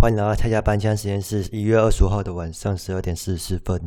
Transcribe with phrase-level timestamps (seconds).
[0.00, 1.46] 欢迎来到蔡家搬家实验室。
[1.52, 3.78] 一月二十五号的晚上十二点四十四分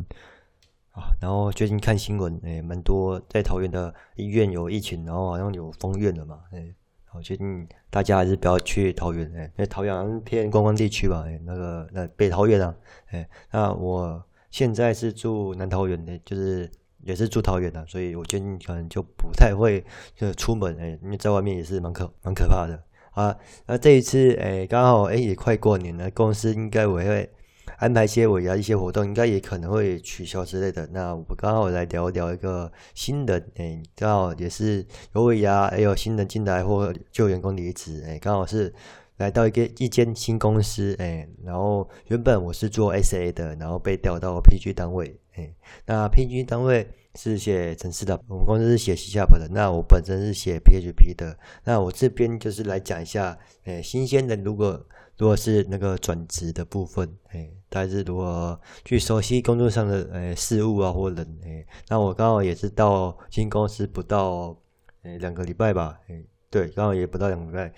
[0.92, 6.72] 啊，然后最近看新闻，诶，蛮多在桃园的医院有疫情，然后好像有封院了嘛，诶，
[7.04, 12.72] 然后最近大家还是不要去桃园，诶，因为桃园好像偏观光地区吧，哎，那个那北桃园啊，
[13.10, 16.70] 诶，那我现在是住南桃园的，就是
[17.02, 19.84] 也是住桃园的，所以我最近可能就不太会
[20.14, 22.80] 就出门，诶，因为在外面也是蛮可蛮可怕的。
[23.14, 23.36] 啊，
[23.66, 27.30] 那这一次，诶，刚好，诶，也快过年了，公司应该也会
[27.78, 30.84] 安排一些尾牙一些活动，应该也可能会取消之类的。
[30.88, 38.74] 那我刚好来聊聊一个新的，诶，刚好也是有尾牙，还有新人进来或旧员工离职，诶，刚好是
[39.18, 45.54] 来到一个一间新公司，诶，然后原本我是做 SA 的，然后被调到 PG 单位，诶，
[45.86, 46.88] 那 PG 单位。
[47.16, 49.48] 是写程式的，我们公司是写 C# 的。
[49.50, 51.38] 那我本身是写 PHP 的。
[51.62, 54.84] 那我这边就是来讲一下，诶，新鲜人如果
[55.16, 64.56] 如果是那个转职的部分，诶，大家是如何去熟悉工作上的诶事物啊或人，诶，那我刚好也是到新公司不到
[65.04, 67.72] 诶两个礼拜吧，诶，对，刚好也不到两个礼拜，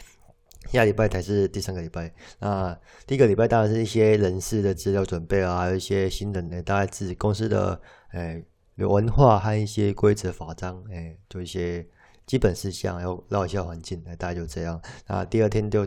[0.73, 2.11] 下礼拜才是第三个礼拜。
[2.39, 2.75] 那
[3.07, 7.79] 第一个礼拜当然是一些人事的资料准备啊，还有一些新人呢，大概是公司的
[8.13, 8.43] 诶。
[8.77, 11.87] 有文化和一些规则法章，哎，就一些
[12.27, 14.81] 基本事项，要绕一下环境，哎，大概就这样。
[15.07, 15.87] 那第二天就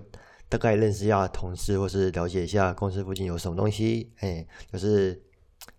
[0.49, 5.21] 大概认识一下同事，或是了解一下公司附近有什么东西，哎，就是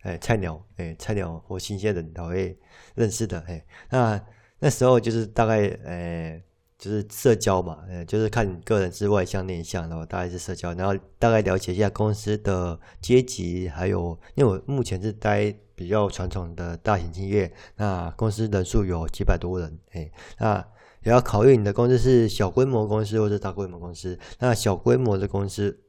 [0.03, 2.59] 哎菜鸟，哎菜鸟或新鲜人才会
[2.95, 4.25] 认识的，哎，那
[4.61, 6.43] 那时候就是大概，哎。
[6.81, 20.59] 就是社交嘛，呃，就是看你个人是外向内向，然后大概是社交，然后大概了解一下公司的阶级，还有，因为我目前是待比较传统的大型企业，那公司人数有几百多人，哎，那
[21.05, 25.81] 也要考虑你的公司是小规模公司或者大规模公司，那小规模的公司，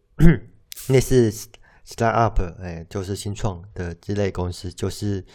[0.88, 1.30] 那是
[1.86, 5.26] start up，哎，就是新创的之类公司，就是。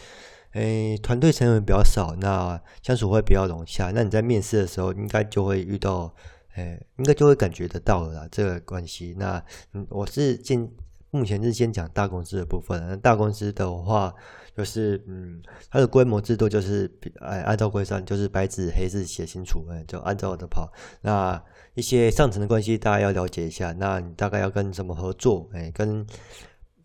[0.53, 3.91] 诶，团队成员比较少，那相处会比较融洽。
[3.93, 6.11] 那你在面试的时候，应该就会遇到，
[6.55, 9.13] 诶，应该就会感觉得到了啦，这个关系。
[9.19, 9.43] 那
[9.73, 10.67] 嗯，我是先
[11.11, 12.99] 目前是先讲大公司的部分。
[12.99, 14.13] 大公司的话，
[14.55, 20.71] 就是嗯，它的规模制度就是，哎，按照规范，就是白纸黑字写清楚，哎，就按照的跑。
[21.01, 21.41] 那
[21.75, 23.71] 一些上层的关系，大家要了解一下。
[23.73, 25.49] 那你大概要跟什么合作？
[25.53, 26.05] 哎，跟。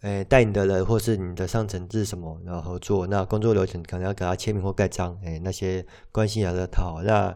[0.02, 7.00] 诶，带你的人或是你的上层是什么，然后合作，那工作流程可能要给他签名或盖章，诶，那些关系要套。
[7.04, 7.32] 那，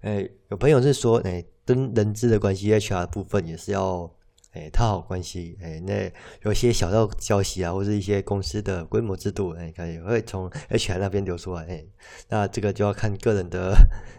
[0.00, 4.10] 诶，有朋友是说，诶，跟人资的关系，HR 的部分也是要，
[4.56, 5.56] 诶，套好关系。
[5.60, 6.10] 诶，那
[6.42, 11.64] 有些小道消息啊，或是一些公司的规模制度，诶，可以会从 HR 那边流出来。
[11.66, 11.88] 诶，
[12.28, 13.74] 那这个就要看个人的，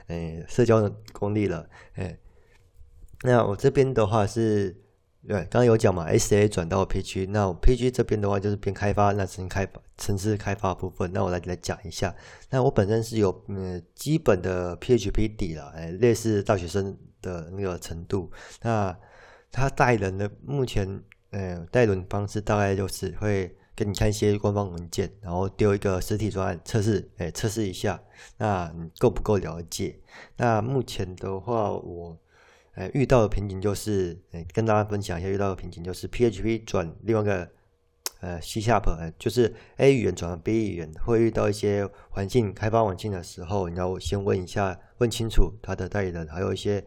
[0.07, 1.67] 诶，社交的功力了。
[1.95, 2.19] 诶，
[3.23, 4.83] 那我这边的话是。
[5.27, 11.11] 对，刚刚有讲嘛，SA 转到 PG，那我 PG 这边的话就是边开发，那是开发、城市开发部分。
[11.11, 12.15] 那我来来讲一下，
[12.49, 18.31] 那我本身是有嗯基本的 PHP 底了，哎，类似大学生的那个程度。
[18.61, 18.97] 那
[19.57, 21.01] 他带人的目前，
[21.31, 27.99] 呃，带人方式大概就是会给你看一些官方文件，然后丢一个实体专案测试，哎，测试一下，
[28.37, 29.99] 那你够不够了解？
[30.35, 32.17] 那目前的话，我。
[32.75, 37.49] 呃，遇到的瓶颈就是，呃，跟大家分享一下遇到的瓶颈就是 PHP 转另外一个
[38.19, 46.85] 呃 C Sharp，呃，就是 A 语言转到 B 语言，会遇到一些环境开发环境的时候，你要先问一下，问清楚他的代理人，还有一些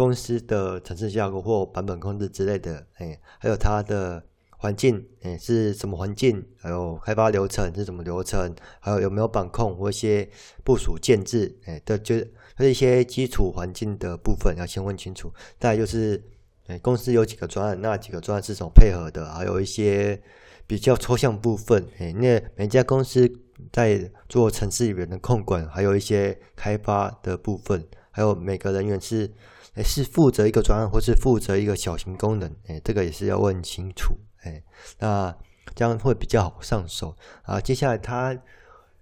[0.00, 8.50] 公司的城市架构或版本控制之类的，哎，还有它的环境，哎，是什么环境，还有开发流程是什么流程，
[8.80, 10.26] 还有有没有管控或一些
[10.64, 12.16] 部署建制，哎，的就。
[12.56, 16.22] 这一些基础环境的部分要先问清楚，再就是，
[16.68, 19.30] 诶，公司有几个专案，那几个专案是怎么配合的？
[19.34, 20.18] 还有一些
[20.66, 23.30] 比较抽象部分，诶，那每家公司
[23.70, 29.30] 在做城市语言的控管，还有一些开发的部分，还有每个人员是，
[29.74, 34.62] 诶，是负责一个专案，或是负责一个小型功能，诶，这个也是要问清楚，诶，
[34.98, 35.36] 那
[35.74, 37.60] 这样会比较好上手啊。
[37.60, 38.36] 接下来他，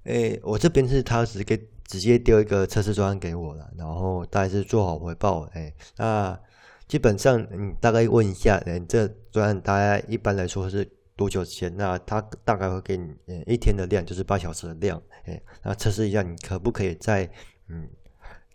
[0.04, 1.68] 诶，我这边是他是给。
[1.88, 6.38] 直接丢一个测试专案给我了，然后大概是做好回报，哎，那
[6.86, 10.86] 基本上你大概问一下，哎，这专案大概一般来说是
[11.16, 11.74] 多久时间？
[11.78, 13.14] 那他大概会给你，
[13.46, 17.26] 一天的量，就是八小时的量，哎，那测试一下你可不可以在，
[17.68, 17.88] 嗯，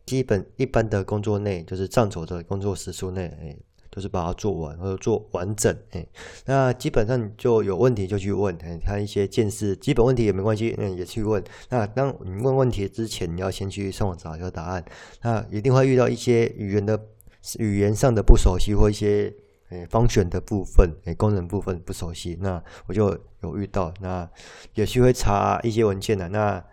[0.05, 3.57] 基本一般的工作内，就是上轴的工作时数内，哎。
[3.95, 6.03] 都是把它做完或者做完整，哎，
[6.47, 11.43] 那基本上就有问题就去问，哎，看一些见识，基本问题也没关系，嗯，也去问。
[11.69, 14.83] 那当你问问题之前，你要先去上网找一个答案。
[15.21, 16.99] 那一定会遇到一些语言的
[17.59, 19.31] 语言上的不熟悉或一些
[19.69, 24.27] 诶方选的部分，诶功能部分不熟悉，那我就有遇到，那
[24.73, 26.65] 也是会查一些文件的，那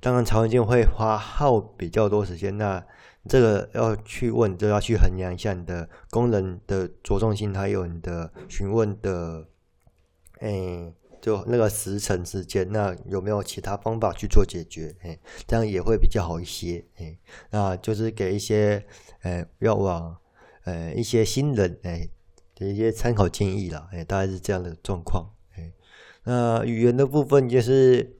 [0.00, 2.84] 当然查文件会花耗比较多时间，那
[3.28, 9.46] 这个要去问，就要去衡量一下你的功能的着重性，还有你的询问的，
[10.40, 10.94] 诶。
[11.20, 14.94] 就那个时辰时间，那有没有其他方法去做解决？
[15.02, 15.18] 哎，
[15.48, 16.84] 这样也会比较好一些。
[16.96, 17.18] 哎，
[17.50, 18.86] 那就是给一些，
[19.22, 20.16] 哎，要往，
[20.62, 22.08] 呃，一些新人，哎，
[22.54, 23.88] 的一些参考建议啦。
[23.90, 25.28] 哎，大概是这样的状况。
[25.56, 25.72] 哎，
[26.22, 28.17] 那语言的部分就是。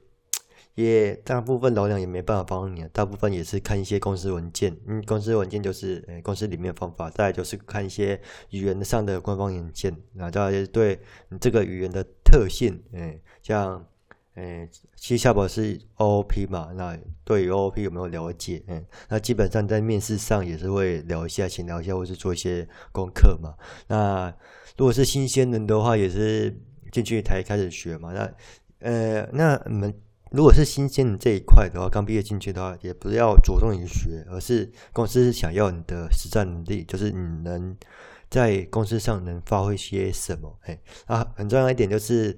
[0.79, 8.19] 也大部分老鸟也没办法帮你，大部分也是看一些公司文件，嗯，公司文件就是诶公司里面的方法，再来就是看一些
[8.51, 10.97] 语言上的官方文件，那再来对
[11.27, 13.85] 你这个语言的特性，诶，像
[14.35, 18.63] 诶 C# 是 OOP 嘛，那对于 OOP 有没有了解？
[18.67, 23.53] 嗯，那基本上在面试上也是会聊一下，请聊一下，或是做一些功课嘛。
[23.87, 24.33] 那
[24.77, 26.55] 如果是新鲜人的话，也是
[26.89, 28.13] 进去才开始学嘛。
[28.13, 28.33] 那
[28.79, 29.93] 呃，那你们。
[30.31, 37.75] 如果是新鲜的这一块的话，刚毕业进去的话，也不要着重于学，而是公司想要你的实战能力，就是你能
[38.29, 40.55] 在公司上能发挥些什么。
[40.65, 42.37] 哎，啊，很重要一点就是，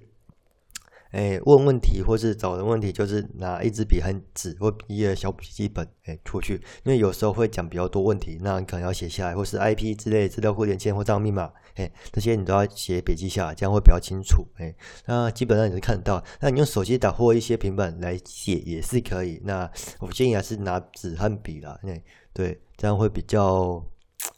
[1.12, 11.52] 哎，问问题或是找人问题，就是拿一支笔和纸或一个小笔记本，哎，出去，因为有时候会讲比较多问题，那你可能要写下来，或是 IP 之类资料库连线或账号密码。
[11.76, 14.46] 哎，这些你都要写笔记下来，这样会比较清楚。
[14.58, 14.74] 哎，
[15.06, 16.24] 那基本上你是看得到。
[16.40, 19.42] 那你用手机打或一些平板来写也是可以。
[19.44, 19.70] 那
[20.00, 21.80] 我建议还是拿纸和笔啦。
[21.84, 22.02] 哎，
[22.34, 23.82] 对，这样会比较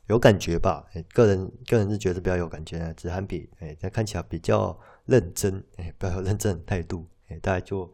[0.07, 0.85] 有感觉吧。
[0.93, 5.63] 哎，个人个人是觉得比较有感觉的，纸和笔，哎，这样看起来比较认真。
[5.77, 7.07] 哎，比较有认真的态度。
[7.27, 7.85] 哎，大概就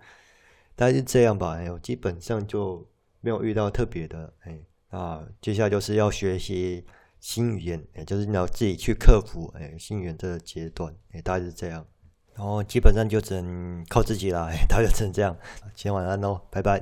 [0.76, 1.58] 大概是这样吧。
[1.58, 2.88] 哎，我基本上就
[3.22, 4.34] 没有遇到特别的。
[4.42, 4.60] 哎，
[4.92, 6.86] 那接下来就是要学习。
[7.22, 11.86] 新语言，也就是你要自己去克服，哎，新语言这个阶段，哎，大概是这样，
[12.34, 15.38] 然后基本上就只能靠自己了，哎，大概只能这样，
[15.76, 16.78] 今天晚安喽，拜拜。